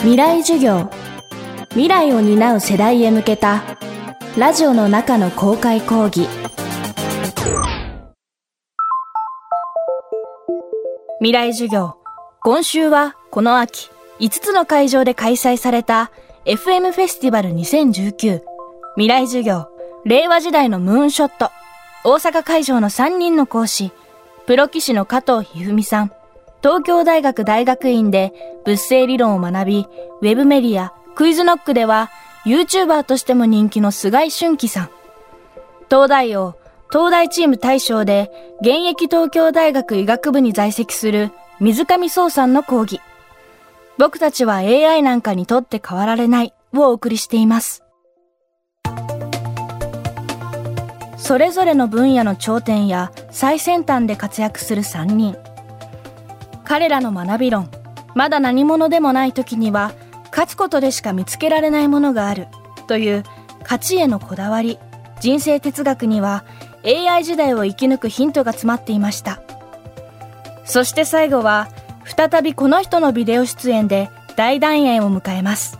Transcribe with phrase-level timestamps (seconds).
[0.00, 0.88] 未来授業。
[1.70, 3.62] 未来を担う世代へ向けた
[4.36, 6.28] ラジオの中の公開講義。
[11.18, 11.96] 未来授業。
[12.42, 13.90] 今週はこの秋
[14.20, 16.12] 5つの会場で開催された
[16.44, 18.40] FM フェスティバル2019
[18.94, 19.68] 未来授業。
[20.04, 21.50] 令和時代のムーンショット。
[22.04, 23.90] 大阪会場の3人の講師。
[24.46, 26.17] プロ棋士の加藤一二三さん。
[26.62, 28.32] 東京大学大学院で
[28.64, 29.86] 物性理論を学び、
[30.20, 32.10] ウェブメディア、クイズノックでは
[32.44, 34.90] YouTuber としても人気の菅井俊樹さん。
[35.88, 36.56] 東大王、
[36.90, 38.30] 東大チーム大賞で
[38.60, 41.30] 現役東京大学医学部に在籍する
[41.60, 43.00] 水上壮さんの講義。
[43.96, 47.84] 僕たちは AI なんかにとって変わられないをお送りしています。
[51.16, 55.36] それぞれの分野の頂点や最先端で活躍する3人。
[56.68, 57.70] 彼らの学び論。
[58.14, 59.92] まだ何者でもない時には
[60.30, 62.46] 勝つことでしか見つけられないものがある
[62.86, 63.24] という
[63.62, 64.78] 勝ちへのこだわり。
[65.20, 66.44] 人生哲学には
[66.84, 69.40] AI 時代を生き抜くヒントが詰まっていました。
[70.66, 71.68] そして最後は
[72.04, 75.78] 再びこの人のビデオ出演で大団円を迎えます。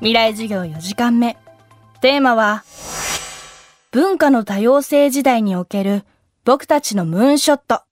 [0.00, 1.36] 未来授業4時間目。
[2.00, 2.64] テーマは
[3.92, 6.04] 文化の多様性時代における
[6.44, 7.87] 僕たちのムーンショット。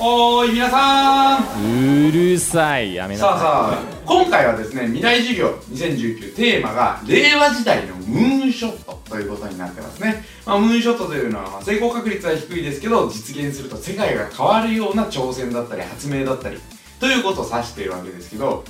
[0.00, 2.08] おーい皆さん。
[2.08, 3.30] うるさいやめなさい。
[3.30, 16.58] さあさあ今回はですね未来授業2019テーマが令和時代のムーンショットということになってますね、まあ、ムーンショットというのは、まあ、成功確率は低いですけど実現すると世界が変わるような挑戦だったり発明だったり
[17.00, 18.64] ということを指しているわけですけど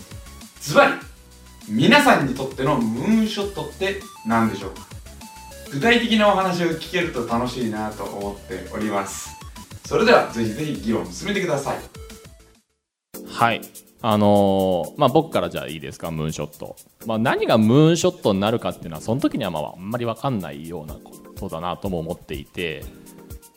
[0.60, 0.92] ズバリ
[1.68, 4.86] 皆さんにとってのムーンショットって何でしょうか？
[5.70, 9.37] 具体的なお話を聞けると楽しいなと思っております
[9.88, 11.78] それではぜひぜひ議論進めてください。
[13.26, 13.62] はい。
[14.02, 16.10] あのー、まあ僕からじゃあいいですか？
[16.10, 21.00] ムーンショット、まあ、何がムーンショットになるかっていうのはその時にはまああんまり分かんないようなこ
[21.40, 22.84] とだなとも思っていて。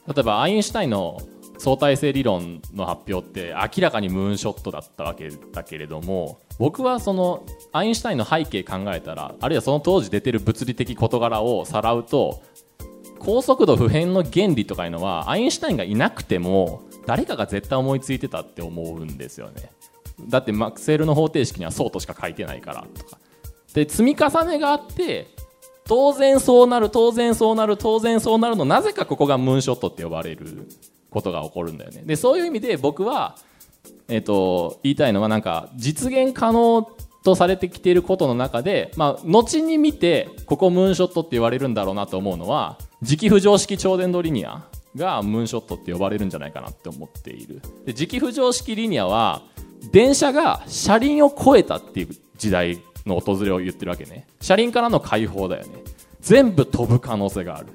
[0.08, 1.20] 例えばアインシュタインの
[1.58, 12.42] 相対性理論の発表って明らかにムーンショットだったわけだけれども僕はそのアインシュタインの背景考えたらあるいはその当時出てる物理的事柄をさらうと
[13.24, 19.70] 高速度不変の原理とかいうのはアインシュタインがいなくても誰かが絶対思いついてたって思うんですよね。
[20.28, 23.18] だってマクセルの方程式にはそうとしか書いてないからとか。
[23.74, 25.28] で積み重ねがあって
[25.86, 30.68] 当然そうなる当然そうなる当然そうなるのなぜかここがムーンショットって呼ばれる
[31.10, 32.04] ことが起こるんだよね。
[32.06, 33.36] でそういう意味で僕は、
[34.08, 36.90] えーと、言いたいのはなんか実現可能
[37.24, 44.64] とされてきていることの中で、まあ、後に見てここムーンショットって言われるんだろうなと思うのは磁気浮上式超伝導リニア
[44.96, 47.62] がムーンショットって呼ばれるんじゃないかなって思っている。
[47.86, 49.42] で磁気浮上式リニアは
[49.92, 54.28] 電車が車輪を超えたっていう時代の訪れを言ってるわけね。
[54.40, 55.80] 車輪からの解放だよね。
[56.22, 57.68] 全部飛ぶ可能性がある。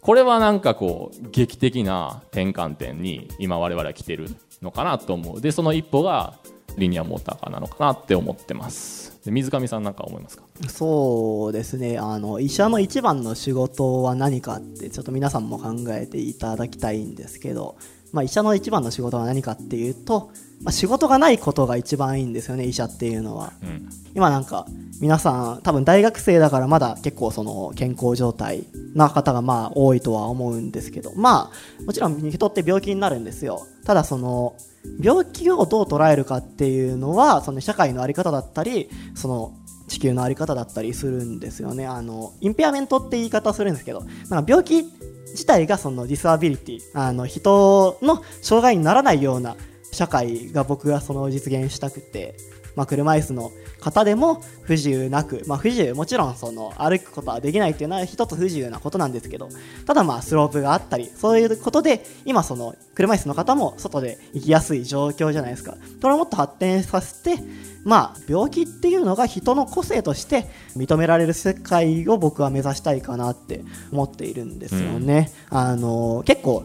[0.00, 4.28] これはなんかこう劇的な転換点に今我々は来てる
[4.62, 5.40] のかなと思う。
[5.40, 6.38] でその一歩が
[6.76, 9.20] リニアモーターなのかなって思ってます。
[9.26, 10.44] 水上さんなんか思いますか？
[10.68, 11.98] そうですね。
[11.98, 17.76] あの医者の一番の仕事は何かってちょっと皆さんも考えていただきたいんですけど、
[18.12, 20.30] まあ、医者の一番の仕事は何かっていうと、
[20.62, 24.66] まあ、仕事がないことが一番いいんですよね医者っていうのは、うん、今なんか
[25.00, 33.66] 皆さん多分大学生だからまだ結構その健康状態な方がまあ多いとは思うんですけどまあもちろん人って病気になるんですよ。
[33.84, 34.56] ただその
[35.00, 39.54] 病気をどう捉えるかっていうのはその社会の在り方だったりその
[39.88, 41.86] 地球の在り方だったりするんですよね。
[41.86, 44.84] あの impairment って言い方するんですけどなんか病気
[45.30, 49.56] 自体がその disability あの人の障害にならないような
[49.90, 52.36] 社会が僕がその実現したくて
[52.76, 59.48] まあ、車椅子の方でも不自由なく、まあ、不自由もちろんその歩くことはできないっていうのは一つ不自由なことなんですけど
[59.86, 65.76] ただまあスロープがあったりそういうことで今その車椅子の方も外で行きやすい状況じゃないですか。
[66.00, 67.42] それをもっと発展させて
[67.84, 73.62] まあ病気っていうのが人の個性として認められる世界を僕は目指したいかなって
[73.92, 76.64] 思っているんですよね、うん、あの結構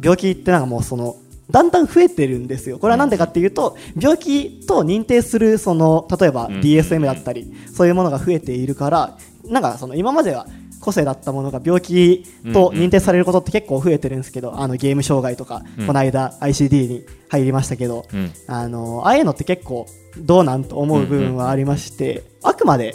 [0.00, 1.16] 病気ってなんかもうその
[1.50, 2.78] だんだん増えてるんですよ。
[2.78, 10.46] これは何でかっていうと、病気と認定する、その、例えば DSM だったり、そういうものが増えているから、なんかその今までは
[10.80, 18.06] 個性だったものが病気と認定されることって結構増えてるんですけど、あのゲーム障害とか、この間 ICD に入りましたけど、
[18.46, 19.86] あの、ああいうのって結構
[20.18, 22.94] どうなんと思う部分はありまして、あくまで、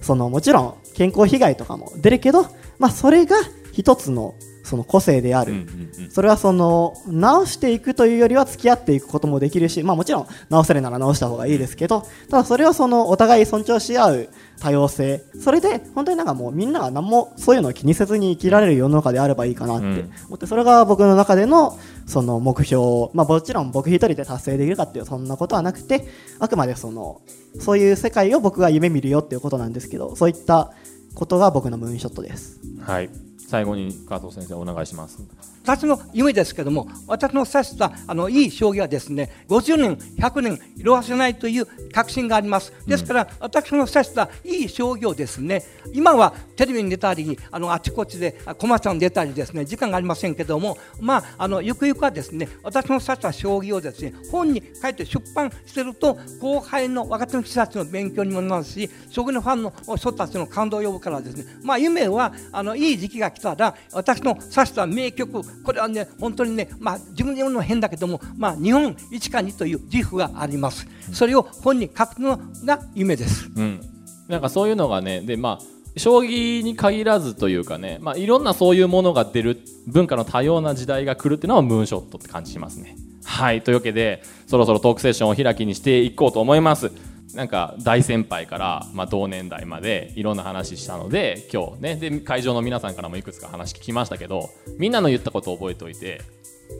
[0.00, 2.46] そのもちろん健康被害とかも出るけど、
[2.78, 3.36] まあそれが
[3.78, 4.34] 一つの
[4.64, 6.10] その個性である、うんうんうん。
[6.10, 14.28] それはその直していくというよりは付き合っていくこともできるし、まあ、もちろん直せるなら直した方がいいですけどただそれはそのお互い尊重し合う
[14.58, 15.22] 多様性。
[15.40, 19.86] それで本当になんかもうみんなが何もそういうのを気にせずに生きられる世の中であればいいかなって。
[19.86, 20.10] うん。
[20.26, 26.08] 思ってそれが僕の中でのその目標、まあ、もちろん僕一人で達成できるかっていうそんなことはなくて
[26.40, 27.20] あくまでその
[27.60, 30.72] そういう世界を僕が夢見るよっていうことなんですけどそういった
[31.14, 32.60] ことが僕のムーンショットです。
[32.80, 35.22] はい最後に加藤先生お願いします。
[35.68, 42.72] 私の夢ですけども、私の指したあのいい将棋はですね、50年、100年色あせないという確信があります。
[42.86, 45.62] ですから、私の指したいい将棋をですね、
[45.92, 70.86] 今はテレビに出たり、あのあちこちであ小松さんに出たりですね、時間がありませんけども、まあ、あのゆくゆくはですね、私の指した将棋をですね、本に書いて出版してると、後輩の若手の人たちの勉強にもなるし、将棋のファンの人たちの感動を呼ぶからですね、まあ、夢はあのいい時期が来たら、私の指した名曲、これはね、本当にね、まあ、自分で言うのは変だけども、まあ、日本一か二という自負があります。
[71.12, 73.50] それを本に書くのが夢です。
[73.54, 73.80] うん、
[74.28, 82.96] なんかそういうのがねでまあ将棋に限らずというかね、まあ、いろんなそういうものが出る文化の多様な時代が来るっていうのはムーンショットって感じしますね。
[83.24, 86.92] はいというわけでそろそろトークセッションを開きにしていこうと思います。
[87.34, 91.96] なんか大先輩から、まあ、同年代までいろんな話したので今日ね。
[91.96, 96.22] で会場の皆さんからもいくつか話聞きましたけどみんなの言ったことを覚えておいて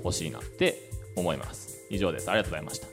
[0.02, 1.86] ほしいなって思います。
[1.90, 2.30] 以上です。
[2.30, 2.86] ありがとうございました。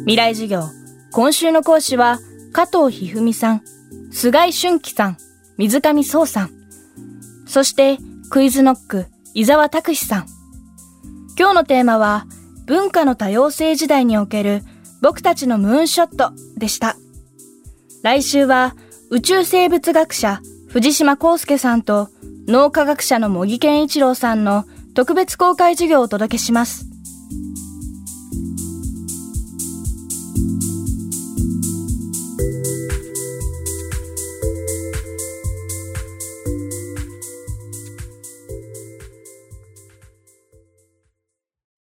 [0.00, 0.62] 未来授業。
[1.12, 2.20] 今週の講師は
[2.52, 4.12] 加藤一二三さん。
[4.12, 5.16] 菅井俊樹さん。
[5.56, 6.50] 水上壮さん。
[7.46, 7.98] そして
[8.30, 9.15] クイズノック。
[9.38, 10.26] 伊沢拓司さん。
[11.38, 12.24] 今日のテーマは
[12.64, 14.62] 文化の多様性時代における
[15.02, 16.96] 僕たちのムーンショットでした。
[18.02, 18.74] 来週は
[19.10, 22.08] 宇宙生物学者藤島康介さんと
[22.48, 26.86] 脳科学者の茂木健一郎さんの特別公開授業をお届けします。